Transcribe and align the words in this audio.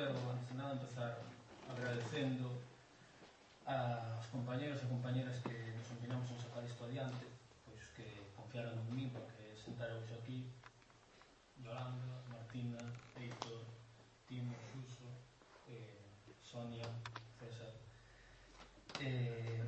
termo 0.00 0.30
antes 0.32 0.48
de 0.48 0.54
nada 0.54 0.72
empezar 0.72 1.12
agradecendo 1.68 2.56
aos 3.68 4.26
compañeros 4.32 4.80
e 4.80 4.86
compañeras 4.88 5.36
que 5.44 5.52
nos 5.76 5.88
empinamos 5.92 6.24
en 6.32 6.40
sacar 6.40 6.64
isto 6.64 6.88
adiante 6.88 7.28
pois 7.68 7.84
que 7.92 8.08
confiaron 8.32 8.80
en 8.80 8.88
mí 8.96 9.12
porque 9.12 9.52
sentar 9.60 9.92
hoxe 9.92 10.16
aquí 10.16 10.48
Yolanda, 11.60 12.24
Martina, 12.32 12.80
Heitor, 13.12 13.60
Timo, 14.24 14.56
Xuso, 14.72 15.04
eh, 15.68 16.08
Sonia, 16.40 16.88
César. 17.36 17.76
Eh, 19.04 19.60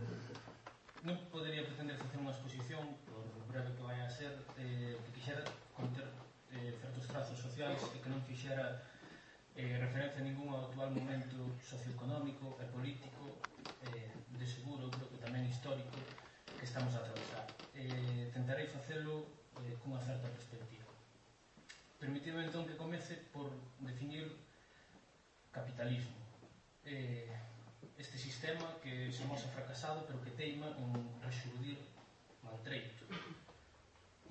non 1.05 1.21
podería 1.29 1.61
pretender 1.69 2.01
facer 2.01 2.17
unha 2.17 2.33
exposición, 2.33 2.97
por 3.05 3.29
breve 3.53 3.77
que 3.77 3.85
vai 3.85 4.01
a 4.01 4.09
ser, 4.09 4.33
eh, 4.57 4.97
que 4.97 5.11
quixera 5.13 5.45
conter 5.77 6.09
eh, 6.57 6.73
certos 6.81 7.05
trazos 7.05 7.37
sociais 7.37 7.77
e 7.93 8.01
que 8.01 8.09
non 8.09 8.25
fixera 8.25 8.81
eh, 9.57 9.77
referencia 9.79 10.21
a 10.21 10.53
ao 10.53 10.65
actual 10.69 10.91
momento 10.97 11.37
socioeconómico 11.61 12.57
e 12.57 12.65
político 12.73 13.37
eh, 13.85 14.09
de 14.33 14.47
seguro, 14.49 14.89
creo 14.89 15.09
que 15.13 15.21
tamén 15.21 15.45
histórico 15.45 15.93
que 16.57 16.65
estamos 16.65 16.97
a 16.97 17.05
atravesar. 17.05 17.45
Eh, 17.77 18.33
tentarei 18.33 18.65
facelo 18.73 19.29
eh, 19.61 19.77
cunha 19.85 20.01
certa 20.01 20.29
perspectiva. 20.33 20.89
Permitidme 22.01 22.49
entón 22.49 22.65
que 22.65 22.81
comece 22.81 23.29
por 23.29 23.53
definir 23.85 24.41
capitalismo. 25.53 26.17
Eh, 26.89 27.29
este 28.01 28.17
sistema 28.17 28.81
que 28.81 29.13
somos 29.13 29.45
fracasado 29.53 30.09
pero 30.09 30.19
que 30.25 30.33
teima 30.33 30.73
en 30.81 30.97
rexurdir 31.21 31.77
maltreito. 32.41 33.05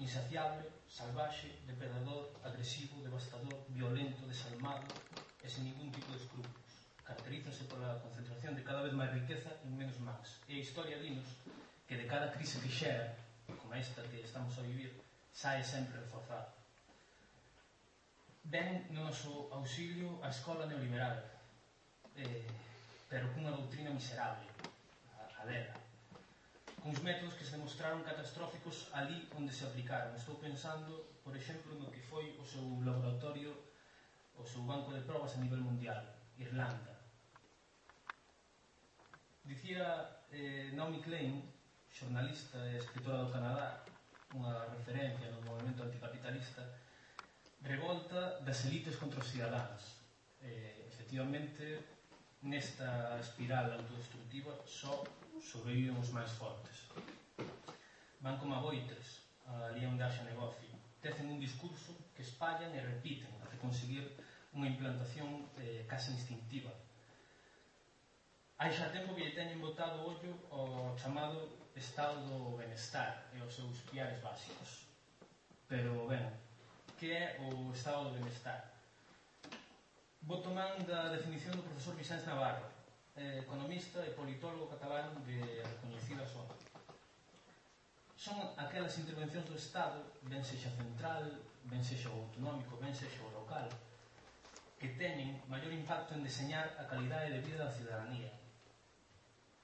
Insaciable, 0.01 0.65
salvaxe, 0.89 1.61
depredador, 1.69 2.33
agresivo, 2.41 3.05
devastador, 3.05 3.53
violento, 3.69 4.25
desalmado 4.25 4.81
e 5.41 5.47
sen 5.49 5.65
ningún 5.65 5.89
tipo 5.89 6.13
de 6.13 6.21
escrúpulos. 6.21 6.71
Caracterízanse 7.01 7.65
pola 7.65 7.97
concentración 7.99 8.53
de 8.55 8.63
cada 8.63 8.85
vez 8.85 8.93
máis 8.93 9.11
riqueza 9.11 9.51
en 9.65 9.73
menos 9.73 9.97
mans. 9.99 10.39
E 10.47 10.61
a 10.61 10.63
historia 10.63 11.01
dinos 11.01 11.27
que 11.89 11.97
de 11.97 12.07
cada 12.07 12.31
crise 12.31 12.61
fixera, 12.61 13.17
como 13.49 13.73
esta 13.75 14.05
que 14.07 14.21
estamos 14.21 14.55
a 14.57 14.63
vivir, 14.63 14.95
sae 15.33 15.63
sempre 15.63 15.99
reforzada. 15.99 16.53
Ven 18.47 18.87
no 18.95 19.05
noso 19.05 19.51
auxilio 19.51 20.19
a 20.23 20.29
escola 20.29 20.65
neoliberal, 20.65 21.19
eh, 22.15 22.47
pero 23.09 23.29
cunha 23.35 23.51
doutrina 23.51 23.91
miserable, 23.91 24.47
a, 25.13 25.41
a 25.41 25.43
lera, 25.45 25.75
cuns 26.81 26.99
métodos 27.05 27.37
que 27.37 27.45
se 27.45 27.53
demostraron 27.53 28.01
catastróficos 28.01 28.89
ali 28.97 29.29
onde 29.37 29.53
se 29.53 29.65
aplicaron. 29.65 30.15
Estou 30.17 30.35
pensando, 30.41 31.05
por 31.21 31.37
exemplo, 31.37 31.77
no 31.77 31.91
que 31.93 32.01
foi 32.01 32.33
o 32.41 32.45
seu 32.45 32.65
laboratorio 32.81 33.53
o 34.37 34.45
seu 34.45 34.61
banco 34.63 34.93
de 34.93 35.01
probas 35.01 35.35
a 35.35 35.41
nivel 35.41 35.59
mundial, 35.59 36.03
Irlanda. 36.37 36.99
Dicía 39.43 40.21
eh, 40.31 40.71
Naomi 40.73 41.01
Klein, 41.01 41.43
xornalista 41.91 42.57
e 42.71 42.77
escritora 42.77 43.25
do 43.25 43.31
Canadá, 43.31 43.83
unha 44.33 44.69
referencia 44.71 45.27
no 45.31 45.43
movimento 45.43 45.83
anticapitalista, 45.83 46.63
revolta 47.61 48.39
das 48.41 48.65
elites 48.65 48.95
contra 48.95 49.19
os 49.19 49.27
cidadáns. 49.27 50.01
Eh, 50.41 50.87
efectivamente, 50.87 51.83
nesta 52.41 53.19
espiral 53.19 53.73
autodestructiva 53.73 54.55
só 54.65 55.03
sobreviven 55.41 55.99
os 55.99 56.09
máis 56.09 56.31
fortes. 56.31 56.89
Van 58.21 58.37
como 58.39 58.55
a 58.55 58.63
boites, 58.63 59.27
ali 59.45 59.85
onde 59.85 60.01
haxa 60.01 60.23
negocio 60.23 60.80
tecen 61.01 61.27
un 61.27 61.39
discurso 61.41 61.97
que 62.15 62.21
espallan 62.21 62.71
e 62.77 62.79
repiten 62.79 63.29
até 63.41 63.57
conseguir 63.57 64.05
unha 64.53 64.69
implantación 64.69 65.49
eh, 65.57 65.83
casi 65.89 66.13
instintiva. 66.13 66.71
Hai 68.61 68.69
xa 68.69 68.93
tempo 68.93 69.17
que 69.17 69.25
lle 69.25 69.33
teñen 69.33 69.57
botado 69.57 70.05
o 70.05 70.13
ollo 70.13 70.33
ao 70.53 70.93
chamado 70.93 71.49
estado 71.73 72.21
do 72.29 72.57
benestar 72.61 73.25
e 73.33 73.41
os 73.41 73.49
seus 73.49 73.81
piares 73.89 74.21
básicos. 74.21 74.85
Pero, 75.65 76.05
ben, 76.05 76.29
que 76.99 77.09
é 77.09 77.41
o 77.41 77.73
estado 77.73 78.11
do 78.11 78.21
benestar? 78.21 78.69
Boto 80.21 80.53
man 80.53 80.77
da 80.85 81.09
definición 81.09 81.57
do 81.57 81.65
profesor 81.65 81.97
Vicente 81.97 82.29
Navarro, 82.29 82.69
eh, 83.17 83.41
economista 83.41 84.05
e 84.05 84.13
politólogo 84.13 84.69
catalán 84.69 85.09
de 85.25 85.41
reconhecida 85.65 86.21
sombra 86.29 86.70
son 88.21 88.37
aquelas 88.53 88.93
intervencións 89.01 89.49
do 89.49 89.57
Estado, 89.57 89.97
ben 90.29 90.45
sexa 90.45 90.69
central, 90.77 91.25
ben 91.65 91.81
sexa 91.81 92.05
o 92.13 92.21
autonómico, 92.21 92.77
ben 92.77 92.93
sexa 92.93 93.17
o 93.25 93.33
local, 93.33 93.65
que 94.77 94.93
teñen 94.93 95.41
maior 95.49 95.73
impacto 95.73 96.13
en 96.13 96.21
deseñar 96.21 96.69
a 96.77 96.85
calidade 96.85 97.33
de 97.33 97.41
vida 97.41 97.65
da 97.65 97.73
ciudadanía. 97.73 98.29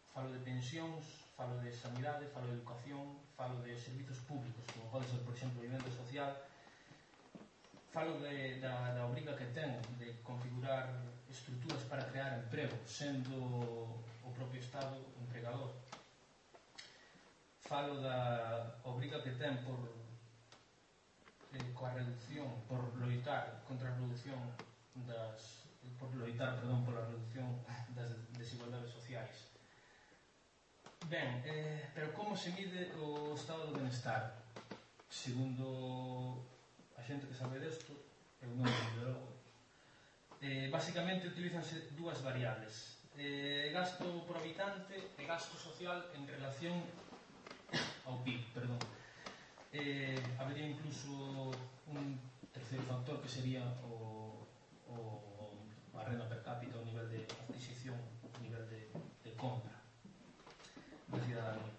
Falo 0.10 0.34
de 0.34 0.42
pensións, 0.42 1.30
falo 1.38 1.62
de 1.62 1.70
sanidade, 1.70 2.26
falo 2.34 2.50
de 2.50 2.58
educación, 2.58 3.22
falo 3.38 3.62
de 3.62 3.78
servizos 3.78 4.18
públicos, 4.26 4.66
como 4.74 4.90
pode 4.90 5.06
ser, 5.06 5.22
por 5.22 5.38
exemplo, 5.38 5.62
o 5.62 5.66
vivendo 5.70 5.86
social, 5.94 6.34
falo 7.94 8.18
de, 8.26 8.58
da, 8.58 8.98
da 8.98 9.06
obriga 9.06 9.38
que 9.38 9.54
ten 9.54 9.78
de 10.02 10.18
configurar 10.26 10.90
estruturas 11.30 11.86
para 11.86 12.10
crear 12.10 12.42
emprego, 12.42 12.74
sendo 12.90 13.38
o 14.26 14.30
propio 14.34 14.58
Estado 14.58 14.98
empregador 15.22 15.78
falo 17.68 18.00
da 18.02 18.80
obriga 18.84 19.22
que 19.22 19.32
ten 19.36 19.60
por 19.68 19.78
eh, 21.54 21.72
coa 21.76 21.92
reducción, 21.92 22.48
por 22.68 22.80
loitar 22.96 23.60
contra 23.68 23.92
a 23.92 23.96
reducción 24.00 24.40
das 25.04 25.68
por 26.00 26.14
loitar, 26.16 26.56
perdón, 26.60 26.86
pola 26.86 27.04
reducción 27.08 27.48
das 27.96 28.12
desigualdades 28.38 28.92
sociais. 28.92 29.52
Ben, 31.10 31.42
eh, 31.46 31.90
pero 31.96 32.14
como 32.14 32.36
se 32.36 32.52
mide 32.52 32.92
o 33.00 33.34
estado 33.36 33.68
do 33.68 33.78
benestar? 33.80 34.36
Segundo 35.10 36.44
a 36.96 37.02
xente 37.02 37.28
que 37.28 37.36
sabe 37.36 37.60
desto, 37.60 37.96
eu 38.44 38.52
non, 38.56 38.68
de 38.68 39.02
logo, 39.08 39.28
eh, 40.44 40.68
basicamente 40.68 41.32
utilizanse 41.32 41.90
dúas 41.96 42.20
variables, 42.22 43.00
eh, 43.16 43.72
gasto 43.72 44.04
por 44.28 44.38
habitante 44.38 44.94
e 45.18 45.24
gasto 45.26 45.56
social 45.56 46.04
en 46.14 46.28
relación 46.28 46.76
ao 48.08 48.24
PIB, 48.24 48.40
perdón. 48.56 48.80
Eh, 49.76 50.16
habería 50.40 50.66
incluso 50.66 51.52
un 51.92 52.18
terceiro 52.56 52.84
factor 52.88 53.20
que 53.22 53.28
sería 53.28 53.62
o, 53.84 54.48
o 54.88 54.96
a 56.00 56.04
renda 56.08 56.26
per 56.32 56.42
cápita, 56.42 56.80
o 56.80 56.86
nivel 56.88 57.06
de 57.12 57.28
adquisición, 57.28 58.00
o 58.00 58.40
nivel 58.40 58.64
de, 58.72 58.88
de 59.24 59.32
compra 59.36 59.76
da 61.12 61.20
cidadanía. 61.20 61.76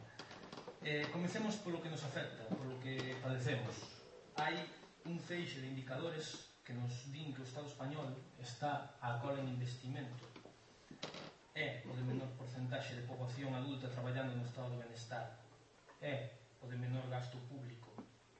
Eh, 0.85 1.09
comecemos 1.11 1.57
polo 1.65 1.81
que 1.81 1.89
nos 1.89 2.05
afecta, 2.05 2.45
polo 2.53 2.77
que 2.85 3.17
padecemos. 3.25 3.75
Hai 4.37 4.55
un 5.09 5.17
feixe 5.19 5.65
de 5.65 5.73
indicadores 5.73 6.53
que 6.61 6.77
nos 6.77 6.93
din 7.09 7.33
que 7.33 7.41
o 7.41 7.49
Estado 7.49 7.67
español 7.67 8.13
está 8.37 8.93
a 9.01 9.17
cola 9.19 9.41
en 9.41 9.49
investimento 9.49 10.29
é 11.59 11.83
o 11.89 11.93
de 11.97 12.05
menor 12.07 12.31
porcentaxe 12.39 12.95
de 12.95 13.03
poboación 13.03 13.51
adulta 13.51 13.91
traballando 13.91 14.31
no 14.37 14.47
estado 14.47 14.71
do 14.71 14.79
benestar 14.79 15.27
é 16.01 16.39
o 16.63 16.67
de 16.67 16.77
menor 16.77 17.09
gasto 17.11 17.39
público 17.51 17.91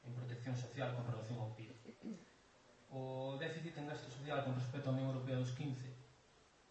en 0.07 0.15
protección 0.15 0.57
social 0.57 0.95
con 0.95 1.07
relación 1.07 1.39
ao 1.39 1.55
PIB. 1.55 1.75
O 2.91 3.37
déficit 3.37 3.77
en 3.79 3.87
gasto 3.91 4.09
social 4.09 4.45
con 4.47 4.55
respecto 4.55 4.89
á 4.89 4.93
Unión 4.95 5.13
Europea 5.13 5.37
dos 5.37 5.53
15 5.53 5.85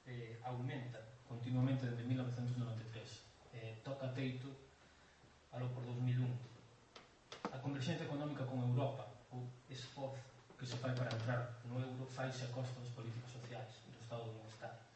eh, 0.07 0.39
aumenta 0.43 0.99
continuamente 1.27 1.85
desde 1.85 2.03
1993. 2.03 3.53
Eh, 3.53 3.81
toca 3.83 4.09
teito 4.15 4.47
alo 5.51 5.67
por 5.75 5.85
2001. 5.85 6.25
A 7.51 7.57
converxencia 7.59 8.05
económica 8.05 8.45
con 8.45 8.59
Europa, 8.59 9.07
o 9.31 9.43
esforzo 9.69 10.23
que 10.57 10.65
se 10.65 10.77
fai 10.77 10.95
para 10.95 11.13
entrar 11.13 11.61
no 11.69 11.77
euro, 11.77 12.07
faise 12.07 12.43
a 12.45 12.49
costa 12.49 12.79
das 12.81 12.89
políticas 12.95 13.29
sociais 13.29 13.69
do 13.85 13.99
estado 14.01 14.25
do 14.25 14.33
bienestar 14.33 14.86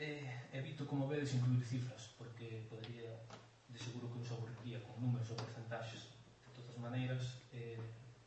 Eh, 0.00 0.24
evito, 0.54 0.86
como 0.86 1.06
vedes, 1.06 1.34
incluir 1.34 1.62
cifras, 1.62 2.08
porque 2.16 2.64
podría, 2.70 3.20
de 3.68 3.78
seguro 3.78 4.08
que 4.08 4.24
nos 4.24 4.32
aburriría 4.32 4.80
con 4.80 4.96
números 4.96 5.28
ou 5.28 5.36
porcentaxes. 5.36 6.08
De 6.40 6.50
todas 6.56 6.80
maneiras, 6.80 7.44
eh, 7.52 7.76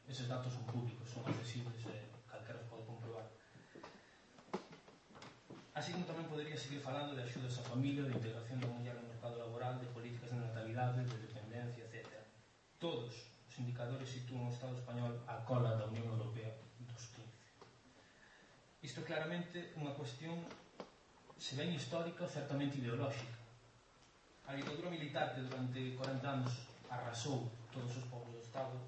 eses 0.05 0.29
datos 0.29 0.53
son 0.53 0.69
públicos, 0.69 1.09
son 1.09 1.25
accesibles, 1.25 1.81
eh, 1.89 2.13
calquera 2.29 2.61
os 2.61 2.69
pode 2.69 2.85
comprobar. 2.85 3.25
Así 5.73 5.97
como 5.97 6.05
tamén 6.05 6.29
podría 6.29 6.53
seguir 6.53 6.77
falando 6.77 7.17
de 7.17 7.25
axudas 7.25 7.57
á 7.57 7.65
familia, 7.65 8.05
de 8.05 8.13
integración 8.21 8.61
da 8.61 8.69
muller 8.69 8.93
no 8.93 9.09
mercado 9.09 9.41
laboral, 9.41 9.81
de 9.81 9.89
políticas 9.89 10.29
de 10.29 10.45
natalidade, 10.45 11.01
de 11.09 11.17
dependencia, 11.25 11.89
etc. 11.89 12.21
Todos 12.77 13.33
os 13.49 13.53
indicadores 13.57 14.05
sitúan 14.05 14.45
o 14.45 14.53
Estado 14.53 14.77
español 14.77 15.25
a 15.25 15.41
cola 15.41 15.73
da 15.73 15.89
Unión 15.89 16.05
Europea 16.05 16.53
dos 16.85 17.01
15. 17.17 18.85
Isto 18.85 19.01
claramente 19.01 19.73
unha 19.81 19.97
cuestión 19.97 20.37
se 21.43 21.57
ben 21.57 21.75
histórica, 21.75 22.25
certamente 22.25 22.77
ideolóxica. 22.77 23.35
A 24.47 24.55
ditadura 24.55 24.89
militar 24.89 25.35
que 25.35 25.41
durante 25.41 25.91
40 25.91 26.23
anos 26.23 26.53
arrasou 26.89 27.51
todos 27.67 27.97
os 27.97 28.05
povos 28.07 28.31
do 28.31 28.39
Estado 28.39 28.79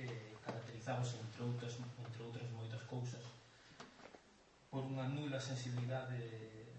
eh, 0.00 0.32
caracterizábase, 0.40 1.20
entre 1.20 1.44
outras, 1.44 1.76
entre 1.76 2.22
outras 2.24 2.48
moitas 2.56 2.80
cousas, 2.88 3.20
por 4.72 4.80
unha 4.80 5.04
nula 5.12 5.36
sensibilidade 5.36 6.16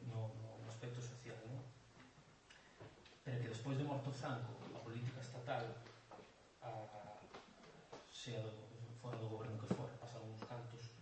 no, 0.09 0.33
no 0.41 0.65
aspecto 0.65 0.97
social. 0.97 1.37
Non? 1.53 1.61
Pero 3.21 3.45
que 3.45 3.53
despois 3.53 3.77
de 3.77 3.85
morto 3.85 4.09
Franco, 4.09 4.57
a 4.73 4.81
política 4.81 5.21
estatal, 5.21 5.69
a, 6.65 6.71
a, 6.81 7.01
sea 8.09 8.41
do, 8.41 8.49
fora 8.97 9.21
do 9.21 9.29
goberno 9.29 9.61
que 9.61 9.69
fora, 9.69 9.93
pasaron 10.01 10.33
uns 10.33 10.41
cantos, 10.49 10.97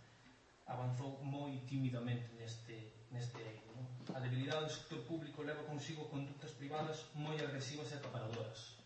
avanzou 0.66 1.20
moi 1.22 1.60
tímidamente 1.68 2.32
neste, 2.38 2.76
neste 3.12 3.36
eido. 3.36 3.68
Non? 3.76 3.84
A 4.16 4.20
debilidade 4.20 4.64
do 4.64 4.72
sector 4.72 5.00
público 5.04 5.44
leva 5.44 5.62
consigo 5.64 6.08
conductas 6.08 6.52
privadas 6.56 7.04
moi 7.14 7.36
agresivas 7.36 7.92
e 7.92 7.94
acaparadoras. 8.00 8.80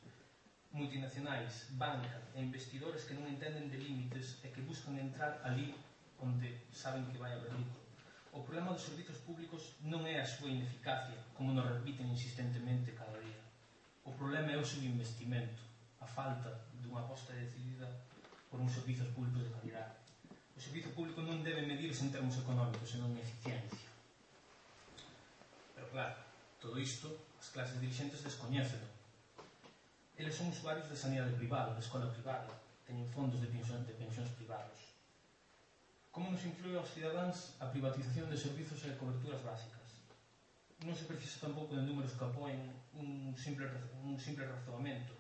Multinacionais, 0.75 1.71
banca 1.79 2.19
e 2.35 2.43
investidores 2.43 3.07
que 3.07 3.15
non 3.15 3.31
entenden 3.31 3.71
de 3.71 3.79
límites 3.79 4.43
e 4.45 4.51
que 4.51 4.67
buscan 4.67 4.99
entrar 4.99 5.41
ali 5.47 5.75
onde 6.19 6.51
saben 6.75 7.07
que 7.07 7.19
vai 7.23 7.33
haber 7.33 7.55
lucro. 7.55 7.81
O 8.35 8.43
problema 8.43 8.75
dos 8.75 8.85
servizos 8.85 9.19
públicos 9.23 9.79
non 9.81 10.05
é 10.05 10.21
a 10.21 10.27
súa 10.27 10.51
ineficacia, 10.51 11.17
como 11.33 11.55
nos 11.55 11.65
repiten 11.65 12.11
insistentemente 12.11 12.93
cada 12.93 13.17
día. 13.23 13.41
O 14.05 14.13
problema 14.13 14.53
é 14.53 14.59
o 14.59 14.67
seu 14.67 14.83
investimento, 14.83 15.63
a 16.03 16.07
falta 16.07 16.51
dunha 16.83 17.01
aposta 17.01 17.33
decidida 17.33 17.87
por 18.51 18.61
uns 18.61 18.75
servizos 18.75 19.09
públicos 19.15 19.47
de 19.47 19.55
calidade 19.55 20.07
O 20.58 20.60
servizo 20.60 20.90
público 20.90 21.22
non 21.22 21.46
debe 21.46 21.62
medirse 21.62 22.02
en 22.02 22.10
termos 22.10 22.34
económicos, 22.34 22.90
senón 22.90 23.14
en 23.14 23.22
eficiencia. 23.22 23.87
Pero 25.70 25.87
claro, 25.94 26.19
todo 26.58 26.75
isto 26.82 27.14
as 27.38 27.55
clases 27.55 27.78
dirigentes 27.78 28.26
descoñecen. 28.26 28.82
Eles 30.19 30.34
son 30.34 30.50
usuarios 30.50 30.90
de 30.90 30.99
sanidade 30.99 31.38
privada, 31.38 31.78
de 31.78 31.82
escola 31.87 32.10
privada, 32.10 32.50
teñen 32.82 33.06
fondos 33.06 33.38
de 33.38 33.46
pensión 33.46 33.87
de 33.87 33.94
pensións 33.94 34.34
privados. 34.34 34.99
Como 36.10 36.34
nos 36.34 36.43
influi 36.43 36.75
aos 36.75 36.90
cidadáns 36.90 37.55
a 37.62 37.70
privatización 37.70 38.26
de 38.26 38.34
servizos 38.34 38.82
e 38.82 38.99
coberturas 38.99 39.38
básicas? 39.46 39.87
Non 40.82 40.99
se 40.99 41.06
precisa 41.06 41.38
tampouco 41.38 41.78
de 41.78 41.87
números 41.87 42.19
que 42.19 42.26
apoien 42.26 42.66
un 42.99 43.31
simple, 43.38 43.70
un 44.02 44.19
simple 44.19 44.43
razoamento, 44.43 45.14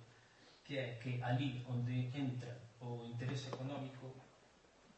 que 0.66 0.82
é 0.82 0.86
que 0.98 1.22
ali 1.22 1.62
onde 1.70 2.10
entra 2.10 2.58
o 2.82 3.06
interese 3.06 3.54
económico 3.54 4.26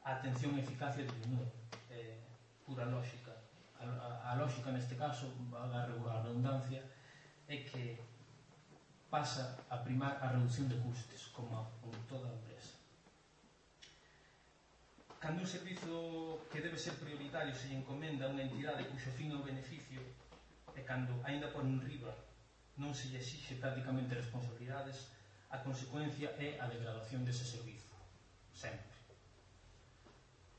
a 0.05 0.17
atención 0.17 0.57
e 0.57 0.61
eficacia 0.61 1.05
de 1.05 1.13
Buñuel 1.21 1.51
eh, 1.91 2.21
pura 2.65 2.85
lógica 2.87 3.35
a, 3.79 3.85
a, 3.85 4.09
a 4.31 4.35
lógica 4.37 4.73
neste 4.73 4.95
caso 4.97 5.29
a, 5.53 5.65
a 5.67 6.23
redundancia 6.23 6.83
é 7.49 7.57
que 7.69 8.01
pasa 9.11 9.59
a 9.69 9.77
primar 9.83 10.17
a 10.23 10.33
reducción 10.33 10.69
de 10.69 10.79
custes 10.79 11.29
como 11.35 11.67
en 11.85 12.03
toda 12.07 12.31
a 12.31 12.37
empresa 12.39 12.81
cando 15.21 15.43
un 15.43 15.47
servizo 15.47 16.41
que 16.51 16.61
debe 16.65 16.79
ser 16.79 16.95
prioritario 16.97 17.55
se 17.55 17.69
encomenda 17.77 18.25
a 18.27 18.33
unha 18.33 18.49
entidade 18.49 18.89
cuxo 18.89 19.13
fin 19.13 19.29
é 19.33 19.37
o 19.37 19.45
beneficio 19.45 20.01
e 20.77 20.81
cando, 20.83 21.13
aínda 21.29 21.53
por 21.53 21.65
enriba, 21.65 22.13
non 22.81 22.97
se 22.97 23.13
lle 23.13 23.21
exixe 23.21 23.61
prácticamente 23.61 24.17
responsabilidades, 24.17 25.13
a 25.51 25.59
consecuencia 25.61 26.33
é 26.41 26.57
a 26.57 26.67
degradación 26.73 27.21
dese 27.27 27.45
servizo. 27.45 27.93
Sempre. 28.55 28.90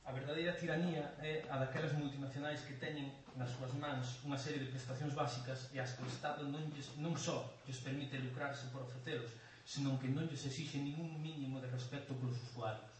A 0.03 0.11
verdadeira 0.11 0.57
tiranía 0.57 1.13
é 1.21 1.45
a 1.53 1.61
daquelas 1.61 1.93
multinacionais 1.93 2.65
que 2.65 2.79
teñen 2.81 3.13
nas 3.37 3.53
súas 3.53 3.73
mans 3.77 4.17
unha 4.25 4.35
serie 4.35 4.59
de 4.65 4.73
prestacións 4.73 5.13
básicas 5.13 5.69
e 5.69 5.77
as 5.77 5.93
que 5.93 6.01
o 6.01 6.09
Estado 6.09 6.41
non, 6.49 6.63
lles, 6.73 6.97
non 6.97 7.13
só 7.13 7.45
lles 7.69 7.79
permite 7.85 8.17
lucrarse 8.17 8.65
por 8.73 8.81
ofrecelos, 8.81 9.29
senón 9.61 10.01
que 10.01 10.09
non 10.09 10.25
lles 10.25 10.41
exixe 10.49 10.81
ningún 10.81 11.21
mínimo 11.21 11.61
de 11.61 11.69
respecto 11.69 12.17
polos 12.17 12.41
usuarios, 12.49 12.93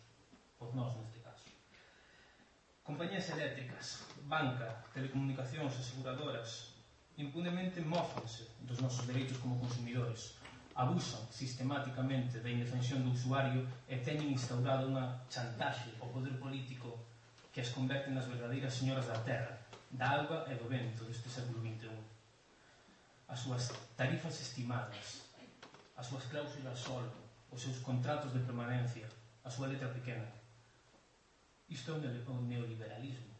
por 0.61 0.69
nós 0.77 0.93
neste 0.93 1.17
caso. 1.25 1.49
Compañías 2.85 3.25
eléctricas, 3.33 4.05
banca, 4.29 4.85
telecomunicacións, 4.93 5.73
aseguradoras, 5.73 6.77
impunemente 7.17 7.81
mófense 7.81 8.45
dos 8.61 8.77
nosos 8.77 9.09
dereitos 9.09 9.41
como 9.41 9.57
consumidores, 9.57 10.37
abusan 10.75 11.27
sistemáticamente 11.31 12.39
da 12.39 12.49
indefensión 12.49 13.03
do 13.03 13.11
usuario 13.11 13.67
e 13.87 13.99
teñen 13.99 14.31
instaurado 14.31 14.87
unha 14.87 15.23
chantaxe 15.27 15.91
ao 15.99 16.11
poder 16.11 16.35
político 16.39 16.99
que 17.51 17.59
as 17.59 17.73
converte 17.75 18.11
nas 18.11 18.27
verdadeiras 18.27 18.73
señoras 18.73 19.07
da 19.11 19.19
terra, 19.19 19.59
da 19.91 20.07
alba 20.23 20.47
e 20.47 20.55
do 20.55 20.67
vento 20.71 21.03
deste 21.03 21.27
século 21.27 21.59
XXI. 21.59 21.91
As 23.27 23.39
súas 23.39 23.71
tarifas 23.95 24.39
estimadas, 24.39 25.27
as 25.95 26.07
súas 26.07 26.23
cláusulas 26.31 26.79
solo, 26.79 27.11
os 27.51 27.61
seus 27.61 27.79
contratos 27.79 28.31
de 28.31 28.39
permanencia, 28.39 29.07
a 29.43 29.49
súa 29.49 29.67
letra 29.67 29.91
pequena. 29.91 30.27
Isto 31.67 31.91
é 31.91 31.95
o 31.95 32.41
neoliberalismo. 32.41 33.31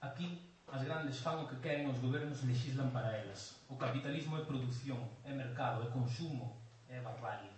Aquí 0.00 0.45
as 0.76 0.84
grandes 0.84 1.20
fan 1.24 1.40
o 1.40 1.48
que 1.48 1.56
queren 1.64 1.88
os 1.88 1.96
gobernos 2.04 2.44
legislan 2.44 2.92
para 2.92 3.16
elas. 3.16 3.56
O 3.72 3.80
capitalismo 3.80 4.36
é 4.36 4.44
produción, 4.44 5.00
é 5.24 5.32
mercado, 5.32 5.80
é 5.80 5.88
consumo, 5.88 6.60
é 6.86 7.00
barbarie. 7.00 7.48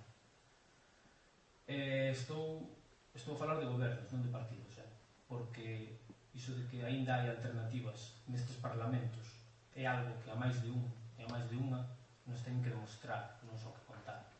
E 1.66 2.14
estou, 2.14 2.78
estou 3.12 3.34
a 3.34 3.38
falar 3.38 3.58
de 3.58 3.66
gobernos, 3.66 4.06
non 4.14 4.22
de 4.22 4.30
partidos, 4.30 4.78
eh? 4.78 4.86
porque 5.26 5.98
iso 6.30 6.54
de 6.54 6.70
que 6.70 6.78
aínda 6.86 7.18
hai 7.18 7.26
alternativas 7.26 8.22
nestes 8.30 8.54
parlamentos 8.62 9.26
é 9.74 9.82
algo 9.82 10.14
que 10.22 10.30
a 10.30 10.38
máis 10.38 10.62
de 10.62 10.70
un 10.70 10.86
e 11.18 11.26
a 11.26 11.28
máis 11.34 11.50
de 11.50 11.58
unha 11.58 11.82
nos 12.22 12.38
ten 12.46 12.62
que 12.62 12.70
demostrar, 12.70 13.42
non 13.42 13.58
só 13.58 13.74
que 13.74 13.82
contar. 13.82 14.30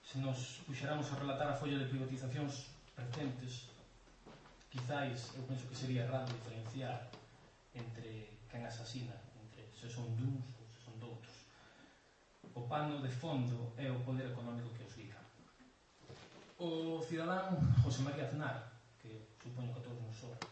Se 0.00 0.16
nos 0.16 0.64
puxeramos 0.64 1.12
a 1.12 1.20
relatar 1.20 1.52
a 1.52 1.58
folla 1.60 1.76
de 1.76 1.92
privatizacións 1.92 2.72
recentes, 2.96 3.68
quizáis 4.72 5.36
eu 5.36 5.44
penso 5.44 5.68
que 5.68 5.76
sería 5.76 6.08
errado 6.08 6.32
diferenciar 6.32 7.19
entre 7.74 8.40
quen 8.50 8.66
asasina, 8.66 9.14
entre 9.38 9.70
se 9.74 9.86
son 9.86 10.10
duns 10.18 10.42
ou 10.58 10.66
se 10.66 10.78
son 10.82 10.98
doutros. 10.98 11.36
O 12.54 12.66
pano 12.66 12.98
de 12.98 13.10
fondo 13.10 13.72
é 13.78 13.90
o 13.90 14.02
poder 14.02 14.30
económico 14.30 14.74
que 14.74 14.84
os 14.84 14.96
liga. 14.98 15.20
O 16.58 17.00
cidadán 17.00 17.56
José 17.82 18.02
María 18.02 18.26
Aznar, 18.26 18.82
que 18.98 19.30
supoño 19.42 19.72
que 19.72 19.80
todos 19.80 20.02
nos 20.02 20.16
sobra, 20.16 20.42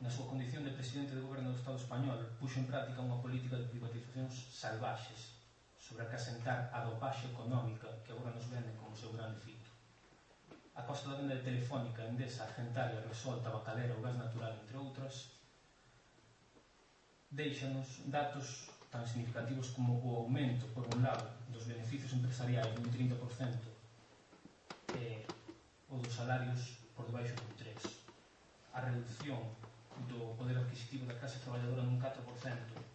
na 0.00 0.10
súa 0.10 0.28
condición 0.28 0.64
de 0.64 0.76
presidente 0.76 1.14
do 1.14 1.24
goberno 1.24 1.52
do 1.52 1.58
Estado 1.60 1.76
español, 1.76 2.18
puxo 2.40 2.60
en 2.60 2.68
práctica 2.68 3.04
unha 3.04 3.20
política 3.20 3.56
de 3.60 3.70
privatizacións 3.70 4.34
salvaxes 4.52 5.36
sobre 5.80 6.02
a 6.02 6.08
que 6.10 6.18
asentar 6.18 6.68
a 6.72 6.82
dopaxe 6.84 7.30
económica 7.30 7.88
que 8.02 8.12
agora 8.12 8.34
nos 8.34 8.48
vende 8.50 8.74
como 8.80 8.96
seu 8.96 9.12
grande 9.12 9.38
fito. 9.38 9.70
A 10.76 10.82
costa 10.82 11.08
da 11.08 11.20
venda 11.20 11.36
de 11.36 11.46
telefónica, 11.46 12.04
Endesa, 12.04 12.44
Argentaria, 12.44 13.00
Resolta, 13.00 13.48
Bacalera 13.48 13.94
ou 13.96 14.02
Gas 14.04 14.18
Natural, 14.18 14.52
entre 14.52 14.76
outras, 14.76 15.35
deixanos 17.36 18.00
datos 18.08 18.72
tan 18.88 19.04
significativos 19.04 19.68
como 19.76 20.00
o 20.00 20.24
aumento, 20.24 20.64
por 20.72 20.88
un 20.88 21.04
lado, 21.04 21.28
dos 21.52 21.68
beneficios 21.68 22.16
empresariais 22.16 22.72
dun 22.72 22.88
30% 22.88 23.12
eh, 24.96 25.28
o 25.92 26.00
dos 26.00 26.16
salarios 26.16 26.80
por 26.96 27.04
debaixo 27.04 27.36
dun 27.36 27.52
3%. 27.60 27.76
A 28.72 28.80
reducción 28.88 29.36
do 30.08 30.32
poder 30.40 30.56
adquisitivo 30.56 31.04
da 31.04 31.20
clase 31.20 31.44
traballadora 31.44 31.84
nun 31.84 32.00
4%, 32.00 32.24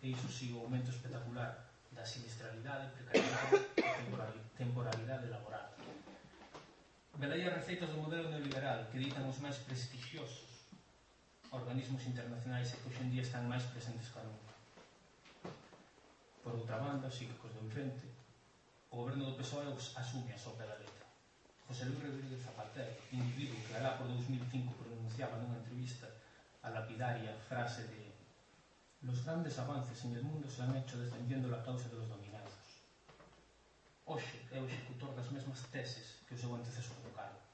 e 0.02 0.10
iso 0.10 0.26
si 0.26 0.50
o 0.50 0.66
aumento 0.66 0.90
espectacular 0.90 1.70
da 1.94 2.02
sinistralidade, 2.02 2.90
precariedade 2.98 3.62
e 3.78 4.58
temporalidade 4.58 5.30
laboral. 5.30 5.70
Velai 7.22 7.46
as 7.46 7.62
receitas 7.62 7.94
do 7.94 8.02
modelo 8.02 8.26
neoliberal 8.34 8.90
que 8.90 8.98
ditan 8.98 9.30
os 9.30 9.38
máis 9.38 9.62
prestixiosos 9.62 10.50
organismos 11.51 12.08
internacionais 12.08 12.72
e 12.72 12.79
que 12.79 12.88
hoxendía 12.88 13.03
en 13.03 13.12
día 13.12 13.24
están 13.27 13.43
máis 13.51 13.67
presentes 13.67 14.08
que 14.08 14.24
nunca. 14.24 14.55
Por 16.39 16.55
outra 16.55 16.79
banda, 16.79 17.12
sí 17.12 17.27
que 17.27 17.36
cos 17.36 17.51
do 17.51 17.67
enfrente, 17.67 18.08
o 18.88 19.03
goberno 19.03 19.27
do 19.27 19.36
PSOE 19.36 19.67
os 19.67 19.91
asume 20.00 20.31
a 20.31 20.39
sopa 20.39 20.63
da 20.63 20.79
letra. 20.79 21.05
José 21.67 21.91
Luis 21.91 22.08
Rodríguez 22.08 22.39
Zapatero, 22.39 22.96
individuo 23.12 23.60
que 23.67 23.75
alá 23.75 24.00
por 24.00 24.08
2005 24.08 24.79
pronunciaba 24.79 25.39
nunha 25.43 25.60
entrevista 25.60 26.08
a 26.63 26.72
lapidaria 26.72 27.36
frase 27.48 27.84
de 27.91 28.15
los 29.03 29.25
grandes 29.25 29.60
avances 29.60 30.05
en 30.05 30.15
el 30.15 30.24
mundo 30.24 30.48
se 30.48 30.62
han 30.62 30.75
hecho 30.75 31.00
defendiendo 31.00 31.50
la 31.50 31.63
causa 31.63 31.89
de 31.89 32.00
los 32.00 32.08
dominados. 32.08 32.53
Oxe 34.05 34.39
é 34.55 34.60
o 34.60 34.67
executor 34.67 35.12
das 35.15 35.27
mesmas 35.36 35.67
teses 35.67 36.22
que 36.27 36.36
o 36.36 36.39
seu 36.39 36.55
antecesor 36.55 36.96
do 37.03 37.12
cargo 37.12 37.50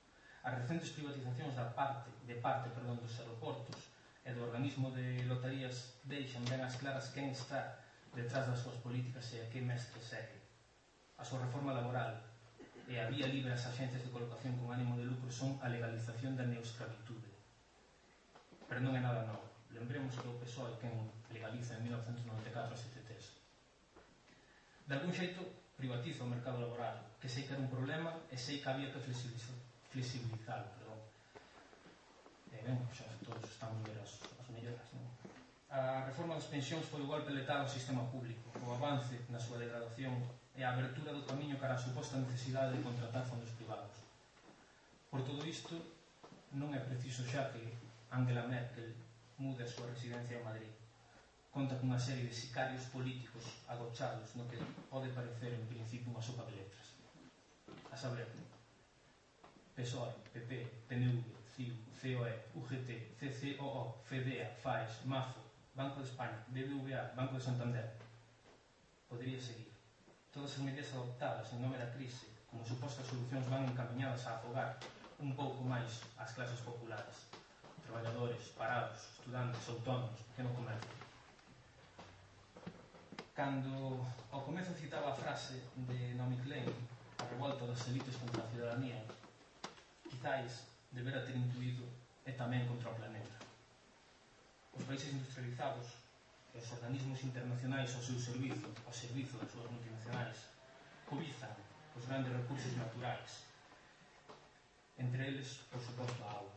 as 0.47 0.55
recentes 0.63 0.95
privatizacións 0.95 1.59
da 1.59 1.67
parte, 1.75 2.07
de 2.23 2.35
parte 2.39 2.71
perdón, 2.71 2.95
dos 3.03 3.19
aeroportos 3.19 3.91
e 4.23 4.31
do 4.31 4.47
organismo 4.47 4.95
de 4.95 5.27
lotarías 5.27 5.99
deixan 6.07 6.47
ben 6.47 6.63
as 6.63 6.79
claras 6.79 7.11
quen 7.11 7.27
está 7.35 7.83
detrás 8.15 8.47
das 8.47 8.63
súas 8.63 8.79
políticas 8.79 9.27
e 9.35 9.43
a 9.43 9.49
que 9.51 9.59
mestre 9.59 9.99
segue. 9.99 10.39
A 11.19 11.23
súa 11.27 11.43
reforma 11.43 11.75
laboral 11.75 12.23
e 12.87 12.95
a 12.95 13.11
vía 13.11 13.27
libre 13.27 13.51
ás 13.51 13.67
axencias 13.67 13.99
de 13.99 14.07
colocación 14.07 14.55
con 14.55 14.71
ánimo 14.71 14.95
de 14.95 15.03
lucro 15.03 15.27
son 15.27 15.59
a 15.59 15.67
legalización 15.67 16.39
da 16.39 16.47
neuscravitude. 16.47 17.27
Pero 18.71 18.79
non 18.79 18.95
é 18.95 19.03
nada 19.03 19.27
novo. 19.27 19.51
Lembremos 19.75 20.15
que 20.15 20.31
o 20.31 20.39
PSOE 20.39 20.79
quen 20.79 21.11
legaliza 21.27 21.75
en 21.75 21.91
1994 21.91 22.71
as 22.71 22.87
ETTs. 22.87 23.35
De 24.87 24.95
algún 24.95 25.11
xeito, 25.11 25.43
privatiza 25.75 26.23
o 26.23 26.31
mercado 26.31 26.63
laboral, 26.63 27.03
que 27.19 27.27
sei 27.27 27.43
que 27.43 27.51
era 27.51 27.59
un 27.59 27.67
problema 27.67 28.15
e 28.31 28.39
sei 28.39 28.63
que 28.63 28.71
había 28.71 28.87
que 28.95 29.03
flexibilizar, 29.03 29.59
flexibilizar, 29.97 30.61
pero 30.77 30.93
eh, 32.53 32.61
ben, 32.61 32.77
xa 32.93 33.09
todos 33.25 33.49
estamos 33.49 33.81
ver 33.81 33.97
as, 33.97 34.21
as 34.37 34.47
melloras. 34.53 34.85
Non? 34.93 35.09
A 35.73 36.05
reforma 36.05 36.37
das 36.37 36.45
pensións 36.53 36.85
foi 36.85 37.01
o 37.01 37.09
golpe 37.09 37.33
letal 37.33 37.65
ao 37.65 37.69
sistema 37.69 38.05
público, 38.13 38.53
o 38.61 38.69
avance 38.77 39.17
na 39.33 39.41
súa 39.41 39.57
degradación 39.57 40.13
e 40.53 40.61
a 40.61 40.69
abertura 40.69 41.17
do 41.17 41.25
camiño 41.25 41.57
cara 41.57 41.73
a 41.73 41.81
suposta 41.81 42.21
necesidade 42.21 42.77
de 42.77 42.85
contratar 42.85 43.25
fondos 43.25 43.49
privados. 43.57 43.97
Por 45.09 45.25
todo 45.25 45.41
isto, 45.41 45.73
non 46.53 46.69
é 46.77 46.79
preciso 46.85 47.25
xa 47.25 47.49
que 47.49 47.65
Angela 48.13 48.45
Merkel 48.45 48.93
mude 49.41 49.65
a 49.65 49.69
súa 49.69 49.89
residencia 49.89 50.37
a 50.37 50.45
Madrid. 50.45 50.77
Conta 51.49 51.73
cunha 51.81 51.97
serie 51.97 52.29
de 52.29 52.37
sicarios 52.37 52.85
políticos 52.93 53.65
agochados 53.65 54.29
no 54.37 54.45
que 54.45 54.61
pode 54.93 55.09
parecer 55.09 55.57
en 55.57 55.65
principio 55.65 56.13
unha 56.13 56.21
sopa 56.21 56.45
de 56.45 56.53
letras. 56.61 56.85
A 57.89 57.97
saber, 57.97 58.29
PSOE, 59.77 60.10
PP, 60.34 60.65
PNV, 60.89 61.22
CIU, 61.53 61.74
COE, 62.01 62.34
UGT, 62.55 62.89
CCOO, 63.19 63.93
FEDEA, 64.10 64.50
FAES, 64.63 65.05
MAFO, 65.05 65.39
Banco 65.75 66.01
de 66.01 66.07
España, 66.10 66.43
BBVA, 66.48 67.13
Banco 67.15 67.36
de 67.36 67.41
Santander. 67.41 67.93
Podría 69.07 69.39
seguir. 69.39 69.69
Todas 70.34 70.53
as 70.53 70.65
medidas 70.65 70.91
adoptadas 70.93 71.53
en 71.53 71.62
nome 71.62 71.77
da 71.77 71.93
crise, 71.93 72.25
como 72.50 72.65
supostas 72.65 73.05
solucións 73.05 73.46
van 73.53 73.69
encaminhadas 73.69 74.25
a 74.25 74.41
afogar 74.41 74.81
un 75.22 75.38
pouco 75.38 75.62
máis 75.62 76.01
as 76.17 76.34
clases 76.34 76.57
populares, 76.65 77.29
traballadores, 77.86 78.57
parados, 78.57 78.98
estudantes, 79.13 79.62
autónomos, 79.69 80.17
pequeno 80.34 80.50
comercio. 80.57 80.89
Cando 83.38 84.01
ao 84.34 84.41
comezo 84.41 84.74
citaba 84.74 85.13
a 85.13 85.17
frase 85.22 85.62
de 85.86 86.17
Naomi 86.17 86.41
Klein, 86.41 86.65
a 87.22 87.29
revolta 87.29 87.69
das 87.69 87.86
elites 87.93 88.17
contra 88.17 88.41
a 88.41 88.50
ciudadanía, 88.50 89.05
quizáis 90.07 90.67
debera 90.91 91.25
ter 91.25 91.35
intuído 91.35 91.85
é 92.25 92.31
tamén 92.31 92.67
contra 92.67 92.91
o 92.91 92.97
planeta. 92.99 93.37
Os 94.75 94.83
países 94.83 95.13
industrializados 95.13 95.87
e 96.53 96.57
os 96.57 96.71
organismos 96.71 97.23
internacionais 97.23 97.95
ao 97.95 98.03
seu 98.03 98.19
servizo, 98.19 98.67
ao 98.85 98.93
servizo 98.93 99.37
das 99.37 99.51
súas 99.51 99.71
multinacionais, 99.71 100.37
cobizan 101.07 101.55
os 101.95 102.05
grandes 102.05 102.33
recursos 102.33 102.73
naturais, 102.75 103.47
entre 104.97 105.27
eles, 105.27 105.63
por 105.71 105.79
suposto, 105.79 106.23
a 106.23 106.31
agua. 106.31 106.55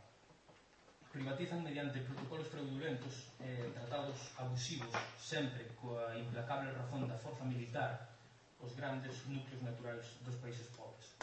Privatizan 1.12 1.62
mediante 1.62 2.00
protocolos 2.00 2.48
fraudulentos 2.48 3.34
e 3.40 3.44
eh, 3.44 3.70
tratados 3.74 4.30
abusivos, 4.38 4.94
sempre 5.18 5.64
coa 5.80 6.14
implacable 6.14 6.70
razón 6.70 7.06
da 7.06 7.18
forza 7.18 7.44
militar, 7.44 8.14
os 8.60 8.74
grandes 8.74 9.26
núcleos 9.26 9.62
naturais 9.62 10.06
dos 10.22 10.36
países 10.36 10.68
pobres. 10.74 11.18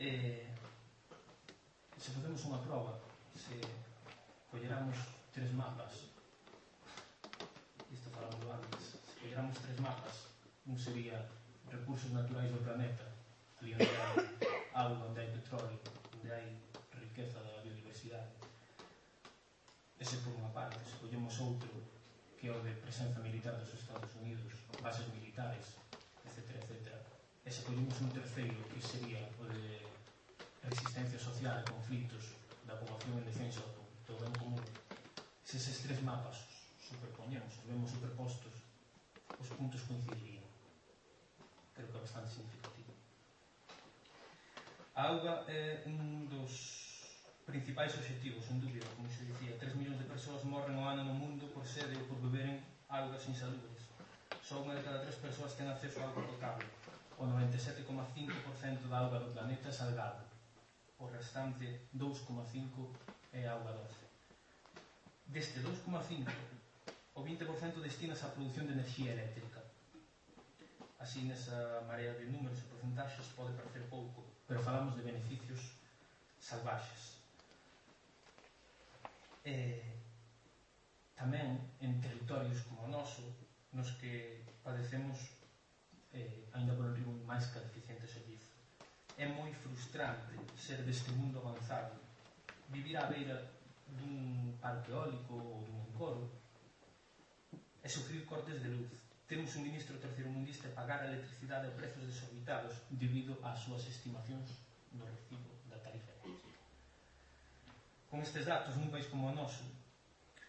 Eh, 0.00 0.48
se 2.02 2.10
facemos 2.10 2.42
unha 2.50 2.58
prova, 2.66 2.98
se 3.38 3.62
colleramos 4.50 4.98
tres 5.30 5.54
mapas, 5.54 6.10
isto 7.94 8.10
falamos 8.10 8.42
antes, 8.42 8.98
se 9.06 9.14
colleramos 9.22 9.54
tres 9.62 9.78
mapas, 9.78 10.34
un 10.66 10.74
sería 10.74 11.22
recursos 11.70 12.10
naturais 12.10 12.50
do 12.50 12.58
planeta, 12.58 13.06
ali 13.62 13.78
onde 13.78 13.86
hai 13.86 14.18
agua, 14.74 15.14
onde 15.14 15.22
hai 15.22 15.30
petróleo, 15.30 15.78
onde 16.18 16.26
hai 16.26 16.58
riqueza 16.98 17.38
da 17.38 17.62
biodiversidade. 17.62 18.34
Ese 19.94 20.18
por 20.26 20.34
unha 20.34 20.50
parte, 20.50 20.82
se 20.82 20.98
collemos 20.98 21.38
outro, 21.38 21.70
que 22.34 22.50
é 22.50 22.52
o 22.52 22.58
de 22.66 22.82
presenza 22.82 23.22
militar 23.22 23.54
dos 23.54 23.78
Estados 23.78 24.10
Unidos, 24.18 24.50
bases 24.82 25.06
militares, 25.14 25.78
etc. 26.26 26.66
etc. 26.66 26.98
E 27.46 27.48
se 27.54 27.62
collemos 27.62 27.94
un 28.02 28.10
terceiro, 28.10 28.58
que 28.74 28.82
sería 28.82 29.22
o 29.38 29.46
de 29.46 29.86
resistencia 30.68 31.18
social 31.18 31.56
e 31.60 31.70
conflitos 31.70 32.24
da 32.66 32.78
poboación 32.78 33.18
en 33.18 33.26
defensa 33.26 33.60
do, 33.74 33.82
do 34.06 34.14
ben 34.22 34.34
común 34.38 34.64
se 35.42 35.56
eses 35.58 35.82
tres 35.82 36.00
mapas 36.02 36.46
superponemos, 36.78 37.52
os 37.58 37.66
vemos 37.66 37.90
superpostos 37.90 38.54
os 39.38 39.48
puntos 39.58 39.82
coincidirían 39.88 40.46
creo 41.74 41.88
que 41.90 41.98
é 41.98 42.00
bastante 42.00 42.30
significativo 42.30 42.72
A 44.94 45.08
auga 45.08 45.42
é 45.48 45.80
un 45.88 46.28
dos 46.28 46.52
principais 47.48 47.96
objetivos, 47.96 48.44
sen 48.44 48.60
dúbida, 48.60 48.84
como 48.92 49.08
se 49.08 49.24
dicía, 49.24 49.56
3 49.56 49.72
millóns 49.80 49.96
de 49.96 50.04
persoas 50.04 50.44
morren 50.44 50.76
ao 50.76 50.92
ano 50.92 51.08
no 51.08 51.16
mundo 51.16 51.48
por 51.56 51.64
sede 51.64 51.96
ou 51.96 52.04
por 52.12 52.20
beberen 52.20 52.60
augas 52.92 53.24
insalubres. 53.24 53.88
Só 54.44 54.60
unha 54.60 54.76
de 54.76 54.84
cada 54.84 55.00
tres 55.00 55.16
persoas 55.16 55.56
ten 55.56 55.64
acceso 55.72 55.96
a 55.96 56.12
auga 56.12 56.28
potable. 56.28 56.68
O 57.16 57.24
97,5% 57.24 58.84
da 58.92 59.00
auga 59.00 59.24
do 59.24 59.32
planeta 59.32 59.72
é 59.72 59.72
salgada 59.72 60.28
o 61.02 61.06
restante 61.10 61.80
2,5 61.96 62.88
é 63.32 63.48
auga 63.48 63.72
doce. 63.72 64.06
Deste 65.26 65.58
2,5, 65.58 66.30
o 67.14 67.22
20% 67.22 67.82
destinas 67.82 68.22
á 68.22 68.28
produción 68.28 68.66
de 68.66 68.74
enerxía 68.78 69.12
eléctrica. 69.12 69.60
Así, 71.02 71.22
nesa 71.26 71.82
marea 71.88 72.14
de 72.14 72.26
números 72.30 72.58
e 72.62 72.70
porcentaxes 72.70 73.26
pode 73.34 73.52
parecer 73.58 73.82
pouco, 73.90 74.22
pero 74.46 74.62
falamos 74.62 74.94
de 74.94 75.02
beneficios 75.02 75.74
salvaxes. 76.38 77.18
E, 79.44 79.82
tamén 81.18 81.58
en 81.82 81.98
territorios 81.98 82.62
como 82.70 82.86
o 82.86 82.92
noso, 82.94 83.26
nos 83.74 83.90
que 83.98 84.46
padecemos 84.62 85.18
eh, 86.14 86.46
ainda 86.54 86.78
por 86.78 86.86
un 86.86 86.94
ritmo 86.94 87.18
máis 87.26 87.50
que 87.50 87.58
deficiente 87.58 88.06
servizo 88.06 88.61
é 89.18 89.26
moi 89.26 89.52
frustrante 89.52 90.34
ser 90.56 90.82
deste 90.82 91.10
mundo 91.12 91.38
avanzado, 91.38 91.96
vivir 92.68 92.96
á 92.96 93.06
beira 93.06 93.50
dun 93.88 94.56
parque 94.60 94.90
eólico 94.90 95.34
ou 95.34 95.64
dun 95.66 95.78
encoro, 95.88 96.30
e 97.82 97.88
sufrir 97.88 98.24
cortes 98.24 98.62
de 98.62 98.68
luz. 98.68 98.92
Temos 99.26 99.56
un 99.56 99.62
ministro 99.62 99.98
terceirmundista 99.98 100.68
e 100.68 100.72
pagar 100.72 101.02
a 101.02 101.10
electricidade 101.10 101.66
a 101.66 101.76
prezos 101.76 102.06
desorbitados 102.06 102.74
debido 102.90 103.38
ás 103.42 103.58
súas 103.58 103.82
estimacións 103.88 104.48
do 104.92 105.04
recibo 105.04 105.50
da 105.66 105.78
tarifa 105.82 106.12
eléctrica. 106.22 106.60
Con 108.08 108.20
estes 108.20 108.44
datos, 108.46 108.76
nun 108.76 108.92
país 108.92 109.08
como 109.08 109.28
o 109.28 109.34
noso, 109.34 109.64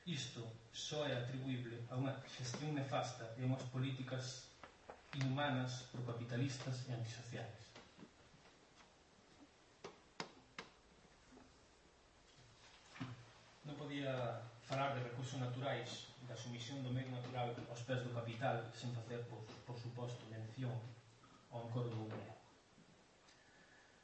isto 0.06 0.44
só 0.70 1.08
é 1.08 1.16
atribuible 1.16 1.80
a 1.90 1.96
unha 1.96 2.14
xestión 2.28 2.76
nefasta 2.76 3.24
e 3.40 3.42
a 3.42 3.48
unhas 3.48 3.64
políticas 3.72 4.52
inhumanas, 5.16 5.88
procapitalistas 5.96 6.84
e 6.86 6.94
antisociales. 6.94 7.73
non 13.74 13.90
podía 13.90 14.14
falar 14.70 14.94
de 14.94 15.02
recursos 15.02 15.42
naturais, 15.42 16.14
da 16.30 16.38
sumisión 16.38 16.86
do 16.86 16.94
medio 16.94 17.10
natural 17.10 17.58
aos 17.58 17.82
pés 17.82 18.06
do 18.06 18.14
capital, 18.14 18.70
sen 18.70 18.94
facer, 18.94 19.26
por, 19.26 19.42
por 19.66 19.74
suposto, 19.82 20.22
mención 20.30 20.78
ao 21.50 21.66
encordo 21.66 21.98
húmedo. 21.98 22.38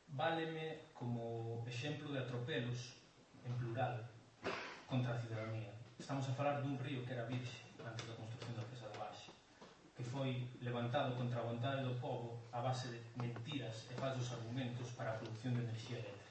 Váleme 0.10 0.90
como 0.98 1.62
exemplo 1.70 2.10
de 2.10 2.26
atropelos, 2.26 2.98
en 3.46 3.54
plural, 3.62 4.10
contra 4.90 5.14
a 5.14 5.22
ciudadanía. 5.22 5.70
Estamos 6.02 6.26
a 6.26 6.34
falar 6.34 6.66
dun 6.66 6.82
río 6.82 7.06
que 7.06 7.14
era 7.14 7.30
virxe 7.30 7.62
antes 7.86 8.10
da 8.10 8.18
construcción 8.18 8.58
da 8.58 8.66
presa 8.66 8.90
de 8.90 8.98
Baixa 8.98 9.30
que 9.94 10.02
foi 10.02 10.50
levantado 10.66 11.14
contra 11.14 11.46
a 11.46 11.46
vontade 11.46 11.86
do 11.86 11.94
povo 12.02 12.42
a 12.50 12.64
base 12.66 12.90
de 12.90 13.00
mentiras 13.22 13.86
e 13.92 13.94
falsos 13.94 14.34
argumentos 14.34 14.90
para 14.98 15.14
a 15.14 15.20
producción 15.22 15.54
de 15.54 15.62
enerxía 15.62 16.02
eléctrica 16.02 16.29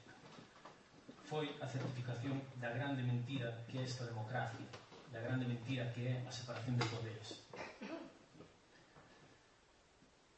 foi 1.29 1.45
a 1.61 1.67
certificación 1.69 2.41
da 2.57 2.73
grande 2.73 3.05
mentira 3.05 3.53
que 3.69 3.77
é 3.77 3.85
esta 3.85 4.01
democracia, 4.09 4.65
da 5.13 5.21
grande 5.21 5.45
mentira 5.45 5.85
que 5.93 6.09
é 6.09 6.25
a 6.25 6.31
separación 6.33 6.73
de 6.73 6.89
poderes. 6.89 7.45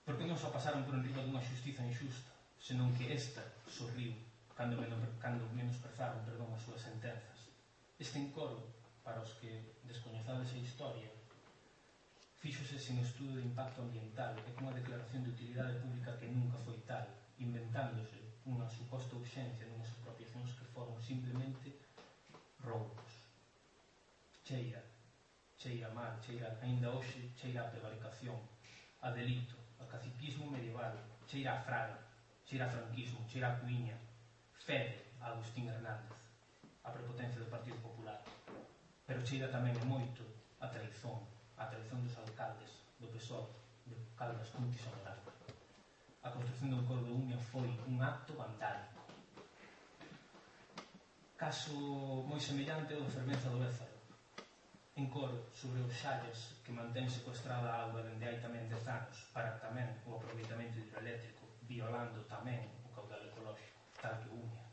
Porque 0.04 0.28
non 0.28 0.36
só 0.36 0.52
pasaron 0.52 0.84
por 0.84 1.00
enriba 1.00 1.24
dunha 1.24 1.40
xustiza 1.40 1.88
injusta, 1.88 2.36
senón 2.60 2.92
que 3.00 3.08
esta 3.08 3.40
sorriu 3.72 4.12
cando, 4.52 4.76
menos, 4.76 5.00
cando 5.24 5.48
menosprezaron 5.56 6.28
perdón, 6.28 6.52
as 6.52 6.60
súas 6.60 6.84
sentenzas. 6.84 7.40
Este 7.96 8.20
encoro, 8.20 8.60
para 9.00 9.24
os 9.24 9.32
que 9.40 9.80
descoñezades 9.88 10.52
a 10.52 10.60
historia, 10.60 11.08
fíxose 12.44 12.76
sin 12.76 13.00
estudo 13.00 13.40
de 13.40 13.48
impacto 13.48 13.80
ambiental 13.80 14.36
e 14.44 14.52
cunha 14.60 14.76
declaración 14.76 15.24
de 15.24 15.32
utilidade 15.40 15.80
pública 15.80 16.20
que 16.20 16.28
nunca 16.28 16.60
foi 16.68 16.76
tal, 16.84 17.08
inventándose 17.40 18.31
unha 18.46 18.66
suposta 18.66 19.14
urxencia 19.14 19.70
nunhas 19.70 19.94
apropiacións 20.02 20.50
que 20.58 20.66
foron 20.74 20.98
simplemente 21.02 21.78
roubos. 22.66 23.12
Cheira, 24.42 24.82
cheira 25.58 25.90
mal, 25.94 26.18
cheira 26.26 26.58
ainda 26.62 26.90
hoxe, 26.90 27.30
cheira 27.38 27.62
a 27.62 27.72
prevaricación, 27.72 28.38
a 29.02 29.14
delito, 29.14 29.58
a 29.78 29.86
caciquismo 29.86 30.50
medieval, 30.50 30.98
cheira 31.30 31.54
a 31.54 31.62
fraga, 31.62 31.98
cheira 32.46 32.66
a 32.66 32.74
franquismo, 32.74 33.22
cheira 33.30 33.54
a 33.54 33.58
cuiña, 33.62 33.98
fede 34.66 35.06
a 35.22 35.32
Agustín 35.32 35.70
Hernández, 35.70 36.18
a 36.84 36.90
prepotencia 36.90 37.40
do 37.40 37.52
Partido 37.54 37.78
Popular. 37.78 38.20
Pero 39.06 39.26
cheira 39.26 39.54
tamén 39.54 39.78
moito 39.86 40.26
a 40.58 40.68
traizón, 40.68 41.22
a 41.62 41.70
traizón 41.70 42.02
dos 42.02 42.18
alcaldes, 42.18 42.72
do 42.98 43.08
PSOE, 43.14 43.54
de 43.86 43.96
Caldas 44.18 44.50
Cuntis 44.50 44.86
Honorato 44.90 45.31
a 46.24 46.30
construcción 46.30 46.70
do 46.70 46.86
coro 46.86 47.02
do 47.02 47.14
Umbia 47.18 47.38
foi 47.38 47.70
un 47.88 47.98
acto 48.02 48.34
vandálico. 48.34 49.02
Caso 51.36 51.74
moi 52.30 52.40
semellante 52.40 52.94
ao 52.94 53.02
de 53.02 53.14
fervenza 53.18 53.50
do 53.50 53.64
Ézaro. 53.66 53.98
En 54.96 55.10
coro, 55.10 55.50
sobre 55.50 55.82
os 55.82 55.94
xalles 55.98 56.62
que 56.64 56.72
mantén 56.72 57.10
secuestrada 57.10 57.74
a 57.74 57.82
auga 57.90 58.06
dende 58.06 58.30
hai 58.30 58.38
tamén 58.38 58.70
dez 58.70 58.86
anos 58.86 59.18
para 59.34 59.58
tamén 59.58 59.90
o 60.06 60.14
aproveitamento 60.14 60.78
hidroeléctrico, 60.78 61.50
violando 61.66 62.22
tamén 62.30 62.70
o 62.86 62.94
caudal 62.94 63.26
ecolóxico, 63.26 63.82
tal 63.98 64.22
que 64.22 64.30
Umbia. 64.30 64.66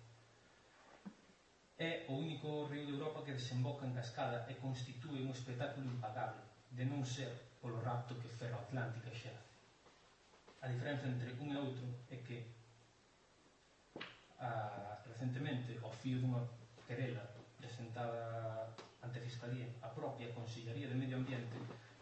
É 1.80 2.04
o 2.12 2.20
único 2.20 2.68
río 2.68 2.84
de 2.84 2.94
Europa 3.00 3.24
que 3.24 3.38
desemboca 3.38 3.88
en 3.88 3.96
cascada 3.96 4.44
e 4.52 4.60
constitúe 4.60 5.24
un 5.24 5.32
espectáculo 5.32 5.88
impagable, 5.88 6.44
de 6.76 6.84
non 6.84 7.00
ser 7.08 7.32
polo 7.64 7.80
rapto 7.80 8.18
que 8.20 8.28
Ferroatlántica 8.28 9.08
xerce 9.08 9.57
a 10.60 10.66
diferenza 10.68 11.06
entre 11.06 11.32
un 11.38 11.48
e 11.54 11.56
outro 11.56 11.86
é 12.10 12.16
que 12.16 12.42
a, 14.38 14.98
recentemente 15.06 15.78
ao 15.82 15.92
fío 15.92 16.18
dunha 16.18 16.42
querela 16.86 17.24
presentada 17.58 18.74
ante 19.02 19.18
a 19.18 19.22
Fiscalía 19.22 19.68
a 19.82 19.88
propia 19.88 20.34
Consellería 20.34 20.88
de 20.88 20.94
Medio 20.98 21.18
Ambiente 21.18 21.56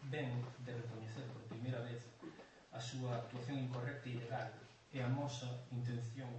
ven 0.09 0.41
de 0.65 0.71
recoñecer 0.73 1.25
por 1.29 1.43
primeira 1.53 1.81
vez 1.81 2.01
a 2.73 2.79
súa 2.79 3.21
actuación 3.21 3.61
incorrecta 3.61 4.09
e 4.09 4.17
ilegal 4.17 4.49
e 4.93 4.97
a 5.01 5.09
mosa 5.09 5.49
intención 5.69 6.29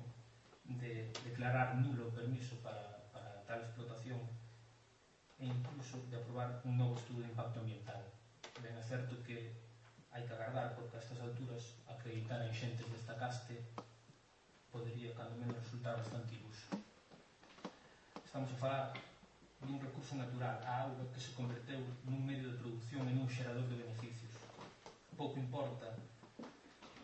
de 0.64 1.14
declarar 1.22 1.78
nulo 1.78 2.10
o 2.10 2.14
permiso 2.14 2.58
para, 2.66 3.06
para 3.14 3.46
tal 3.46 3.62
explotación 3.62 4.18
e 5.38 5.46
incluso 5.46 6.02
de 6.10 6.18
aprobar 6.18 6.60
un 6.66 6.74
novo 6.74 6.98
estudo 6.98 7.22
de 7.22 7.30
impacto 7.30 7.62
ambiental. 7.62 8.02
Ben 8.58 8.74
é 8.74 8.82
certo 8.82 9.22
que 9.22 9.67
hai 10.12 10.22
que 10.26 10.32
agardar 10.32 10.74
porque 10.74 10.96
a 10.96 11.00
estas 11.00 11.20
alturas 11.20 11.62
acreditar 11.88 12.40
en 12.42 12.52
xentes 12.52 12.86
desta 12.88 13.14
caste 13.16 13.54
podería 14.72 15.14
cando 15.14 15.36
menos 15.36 15.56
resultar 15.56 15.96
bastante 15.96 16.34
iluso. 16.34 16.66
Estamos 18.24 18.50
a 18.52 18.56
falar 18.56 18.86
dun 19.60 19.80
recurso 19.80 20.14
natural, 20.14 20.62
a 20.64 20.88
auga 20.88 21.04
que 21.12 21.20
se 21.20 21.32
converteu 21.34 21.82
nun 22.06 22.22
medio 22.22 22.52
de 22.52 22.58
producción 22.62 23.04
e 23.10 23.12
nun 23.12 23.28
xerador 23.28 23.66
de 23.66 23.76
beneficios. 23.82 24.34
Pouco 25.18 25.36
importa 25.36 25.92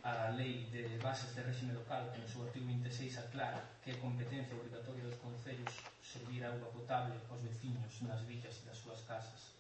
a 0.04 0.30
lei 0.37 0.68
de 0.68 1.00
bases 1.00 1.34
de 1.34 1.42
réxime 1.42 1.73
local 1.73 2.12
que 2.12 2.20
no 2.20 2.28
seu 2.28 2.44
artigo 2.44 2.66
26 2.68 3.18
aclara 3.18 3.61
que 3.82 3.90
é 3.90 3.96
competencia 3.96 4.54
obrigatoria 4.54 5.04
dos 5.08 5.18
concellos 5.18 5.73
servir 6.00 6.44
auga 6.44 6.68
potable 6.70 7.16
aos 7.26 7.40
veciños 7.42 7.90
nas 8.04 8.20
villas 8.28 8.62
das 8.68 8.76
súas 8.76 9.00
casas. 9.08 9.56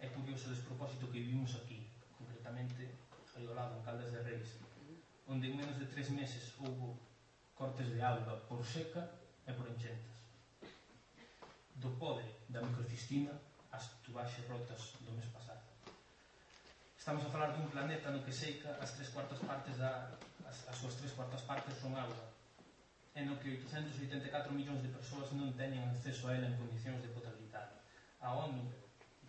É 0.00 0.08
curioso 0.08 0.48
o 0.48 0.54
despropósito 0.56 1.06
que 1.12 1.20
vivimos 1.20 1.54
aquí, 1.54 1.86
concretamente 2.22 2.94
Gaiolado, 3.34 3.76
en 3.78 3.82
Caldas 3.82 4.12
de 4.12 4.22
Reis, 4.22 4.60
onde 5.26 5.50
en 5.50 5.56
menos 5.56 5.78
de 5.78 5.86
tres 5.86 6.10
meses 6.10 6.54
houve 6.62 6.94
cortes 7.54 7.90
de 7.90 8.02
alba 8.02 8.38
por 8.46 8.62
seca 8.62 9.02
e 9.46 9.52
por 9.52 9.66
enchentas. 9.66 10.14
Do 11.74 11.90
podre 11.98 12.28
da 12.46 12.62
microcistina 12.62 13.34
ás 13.72 13.90
tubaxes 14.04 14.46
rotas 14.46 14.94
do 15.02 15.12
mes 15.16 15.26
pasado. 15.32 15.64
Estamos 16.94 17.24
a 17.26 17.32
falar 17.32 17.50
dun 17.56 17.66
planeta 17.72 18.14
no 18.14 18.22
que 18.22 18.30
seica 18.30 18.78
as 18.78 18.94
tres 18.94 19.08
cuartas 19.10 19.40
partes 19.42 19.74
da, 19.80 20.12
as, 20.46 20.68
as 20.68 20.76
súas 20.76 20.94
tres 20.94 21.12
cuartas 21.16 21.42
partes 21.42 21.74
son 21.80 21.96
agua 21.96 22.30
e 23.16 23.20
no 23.24 23.36
que 23.40 23.58
884 23.58 24.52
millóns 24.52 24.80
de 24.84 24.88
persoas 24.88 25.32
non 25.34 25.52
teñen 25.56 25.84
acceso 25.88 26.28
a 26.28 26.36
ela 26.36 26.48
en 26.48 26.56
condicións 26.56 27.00
de 27.02 27.10
potabilidade. 27.12 27.74
A 28.20 28.32
ONU 28.36 28.62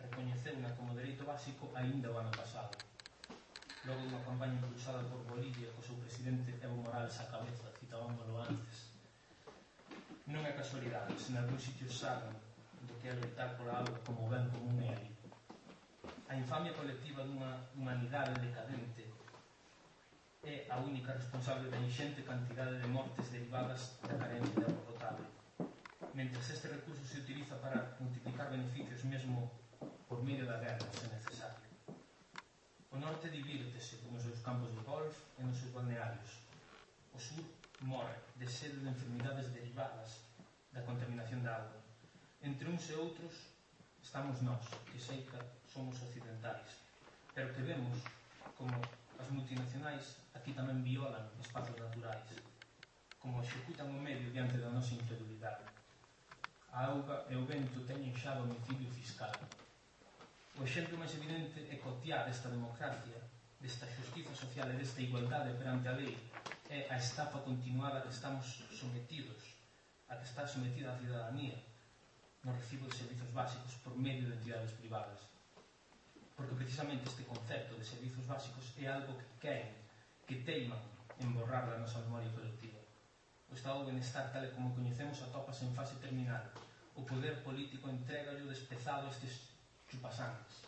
recoñeceuna 0.03 0.75
como 0.75 0.93
dereito 0.93 1.23
básico 1.23 1.71
aínda 1.73 2.11
o 2.11 2.19
ano 2.19 2.31
pasado. 2.31 2.75
Logo 3.87 4.03
dunha 4.03 4.23
campaña 4.23 4.55
impulsada 4.59 5.03
por 5.11 5.23
Bolivia 5.27 5.71
co 5.75 5.83
seu 5.83 5.95
presidente 6.03 6.55
Evo 6.63 6.77
Morales 6.83 7.19
a 7.19 7.27
cabeza, 7.31 7.71
citábamoslo 7.79 8.39
antes. 8.39 8.91
Non 10.27 10.43
é 10.47 10.55
casualidade, 10.55 11.19
se 11.19 11.35
nalgún 11.35 11.59
sitio 11.59 11.87
saben 11.91 12.31
do 12.87 12.95
que 12.99 13.11
é 13.11 13.13
loitar 13.15 13.55
por 13.59 13.67
algo 13.67 13.95
como 14.07 14.31
ben 14.31 14.47
común 14.51 14.79
é 14.83 14.95
ali. 14.95 15.11
A 16.31 16.35
infamia 16.35 16.71
colectiva 16.71 17.27
dunha 17.27 17.59
humanidade 17.75 18.39
decadente 18.39 19.03
é 20.43 20.67
a 20.71 20.79
única 20.79 21.11
responsable 21.15 21.67
da 21.67 21.79
inxente 21.79 22.23
cantidade 22.23 22.79
de 22.79 22.87
mortes 22.87 23.31
derivadas 23.31 23.99
da 24.03 24.15
carencia 24.15 24.63
de 24.63 24.67
agua 24.67 24.83
potable. 24.91 25.27
Mentre 26.15 26.39
este 26.39 26.67
recurso 26.67 27.03
se 27.03 27.19
utiliza 27.19 27.55
para 27.59 27.95
multiplicar 27.99 28.47
beneficios 28.51 29.03
mesmo 29.03 29.51
por 30.07 30.23
medio 30.23 30.45
da 30.45 30.57
guerra, 30.57 30.85
se 30.91 31.07
necesario. 31.07 31.63
O 32.91 32.97
norte 32.97 33.29
divírtese 33.29 33.97
nos 34.11 34.21
seus 34.21 34.39
campos 34.41 34.69
de 34.71 34.81
golf 34.81 35.15
e 35.39 35.43
nos 35.43 35.57
seus 35.57 35.71
balnearios. 35.71 36.29
O 37.13 37.19
sur 37.19 37.43
morre 37.81 38.15
de 38.35 38.47
sede 38.47 38.79
de 38.79 38.89
enfermidades 38.89 39.51
derivadas 39.51 40.21
da 40.71 40.81
contaminación 40.81 41.43
da 41.43 41.55
agua. 41.55 41.81
Entre 42.41 42.69
uns 42.69 42.89
e 42.89 42.93
outros 42.95 43.33
estamos 44.01 44.41
nós, 44.41 44.65
que 44.91 44.99
sei 44.99 45.23
que 45.23 45.37
somos 45.73 46.01
occidentais, 46.01 46.77
pero 47.33 47.53
que 47.53 47.61
vemos 47.61 47.97
como 48.57 48.73
as 49.19 49.29
multinacionais 49.29 50.17
aquí 50.33 50.53
tamén 50.53 50.83
violan 50.83 51.25
espazos 51.39 51.79
naturais, 51.79 52.27
como 53.17 53.41
executan 53.41 53.87
o 53.89 53.99
medio 54.01 54.29
diante 54.29 54.59
da 54.59 54.69
nosa 54.69 54.93
incredulidade. 54.93 55.63
A 56.73 56.91
auga 56.91 57.25
e 57.29 57.35
o 57.37 57.45
vento 57.45 57.79
teñen 57.87 58.11
xa 58.17 58.35
domicilio 58.35 58.89
fiscal, 58.91 59.31
O 60.59 60.63
exemplo 60.63 61.01
máis 61.01 61.09
evidente 61.17 61.65
é 61.65 61.81
cotear 61.81 62.29
desta 62.29 62.47
democracia, 62.47 63.17
desta 63.59 63.89
justiza 63.97 64.35
social 64.35 64.69
e 64.69 64.77
desta 64.77 65.01
igualdade 65.01 65.57
perante 65.57 65.87
a 65.87 65.97
lei 65.97 66.13
é 66.69 66.85
a 66.93 66.97
estafa 66.97 67.39
continuada 67.39 68.01
que 68.01 68.13
estamos 68.13 68.61
sometidos, 68.69 69.41
a 70.07 70.15
que 70.15 70.25
está 70.29 70.45
sometida 70.45 70.93
a 70.93 70.99
cidadanía 70.99 71.57
no 72.43 72.53
recibo 72.53 72.85
de 72.85 72.95
servizos 72.95 73.33
básicos 73.33 73.73
por 73.83 73.97
medio 73.97 74.29
de 74.29 74.35
entidades 74.37 74.71
privadas. 74.77 75.25
Porque 76.37 76.53
precisamente 76.53 77.09
este 77.09 77.23
concepto 77.23 77.73
de 77.73 77.85
servizos 77.85 78.25
básicos 78.27 78.77
é 78.77 78.85
algo 78.93 79.17
que 79.17 79.25
queren, 79.41 79.73
que 80.27 80.45
teiman 80.45 80.81
en 81.17 81.33
borrar 81.33 81.65
da 81.65 81.81
nosa 81.81 81.97
memoria 82.05 82.29
colectiva. 82.29 82.77
O 83.49 83.57
estado 83.57 83.81
de 83.81 83.89
benestar 83.89 84.29
tal 84.29 84.45
como 84.53 84.77
coñecemos 84.77 85.17
atopas 85.25 85.65
en 85.65 85.73
fase 85.73 85.97
terminal. 85.97 86.45
O 86.93 87.01
poder 87.01 87.41
político 87.41 87.89
entrega 87.89 88.37
o 88.37 88.45
despezado 88.45 89.09
estes 89.09 89.52
chupasangres. 89.93 90.65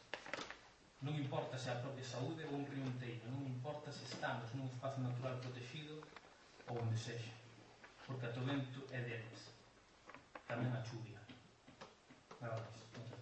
Non 1.02 1.18
importa 1.18 1.58
se 1.58 1.70
a 1.70 1.82
propia 1.82 2.06
saúde 2.06 2.46
ou 2.46 2.62
un 2.62 2.66
riunteiro, 2.70 3.26
non 3.34 3.42
importa 3.50 3.90
se 3.92 4.06
estamos 4.06 4.54
nun 4.54 4.70
espazo 4.70 5.02
natural 5.02 5.42
protegido 5.42 5.98
ou 6.70 6.78
onde 6.78 6.98
sexa, 6.98 7.34
porque 8.06 8.26
a 8.30 8.34
to 8.34 8.42
vento 8.46 8.82
é 8.94 9.02
deles, 9.02 9.42
tamén 10.46 10.70
a 10.74 10.82
chuvia. 10.86 11.22
Nada 12.42 12.62
máis. 12.62 13.15